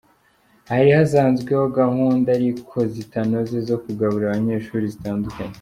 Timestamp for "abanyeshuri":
4.31-4.85